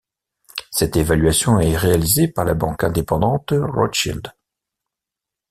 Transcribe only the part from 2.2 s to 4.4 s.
par la banque indépendante Rothschild.